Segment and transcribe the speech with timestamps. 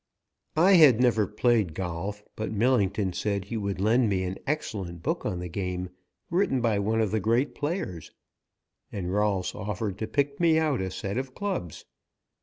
[0.57, 5.27] I had never played golf, but Millington said he would lend me an excellent book
[5.27, 5.91] on the game,
[6.31, 8.09] written by one of the great players,
[8.91, 11.85] and Rolfs offered to pick me out a set of clubs.